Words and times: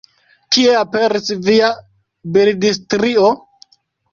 Kie 0.55 0.71
aperis 0.77 1.29
via 1.49 1.69
bildstrio? 2.39 3.29